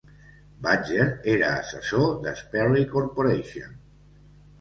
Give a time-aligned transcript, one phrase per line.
[0.67, 1.03] Badger
[1.33, 3.77] era assessor de Sperry Corporation.